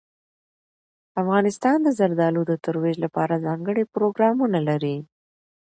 افغانستان 1.21 1.77
د 1.83 1.87
زردالو 1.99 2.41
د 2.47 2.53
ترویج 2.65 2.97
لپاره 3.05 3.41
ځانګړي 3.45 3.83
پروګرامونه 3.93 4.59
لري. 4.69 4.97